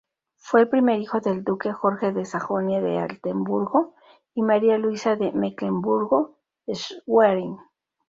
Fue 0.39 0.61
el 0.61 0.67
primer 0.67 0.99
hijo 0.99 1.19
del 1.19 1.43
Duque 1.43 1.71
Jorge 1.73 2.11
de 2.11 2.25
Sajonia-Altenburgo 2.25 3.93
y 4.33 4.41
María 4.41 4.79
Luisa 4.79 5.15
de 5.15 5.31
Mecklemburgo-Schwerin. 5.31 7.59